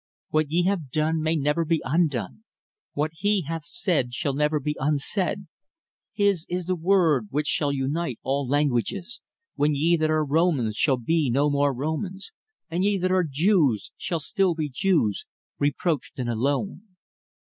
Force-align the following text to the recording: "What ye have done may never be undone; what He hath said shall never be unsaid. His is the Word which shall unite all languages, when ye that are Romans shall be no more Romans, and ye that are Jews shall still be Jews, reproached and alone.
"What 0.29 0.49
ye 0.49 0.63
have 0.63 0.89
done 0.89 1.21
may 1.21 1.35
never 1.35 1.63
be 1.63 1.79
undone; 1.85 2.43
what 2.93 3.11
He 3.13 3.43
hath 3.43 3.65
said 3.65 4.15
shall 4.15 4.33
never 4.33 4.59
be 4.59 4.75
unsaid. 4.79 5.45
His 6.11 6.43
is 6.49 6.65
the 6.65 6.75
Word 6.75 7.27
which 7.29 7.45
shall 7.45 7.71
unite 7.71 8.17
all 8.23 8.47
languages, 8.47 9.21
when 9.53 9.75
ye 9.75 9.95
that 9.97 10.09
are 10.09 10.25
Romans 10.25 10.75
shall 10.75 10.97
be 10.97 11.29
no 11.29 11.51
more 11.51 11.71
Romans, 11.71 12.31
and 12.67 12.83
ye 12.83 12.97
that 12.97 13.11
are 13.11 13.23
Jews 13.23 13.91
shall 13.95 14.19
still 14.19 14.55
be 14.55 14.69
Jews, 14.71 15.23
reproached 15.59 16.17
and 16.17 16.29
alone. 16.31 16.81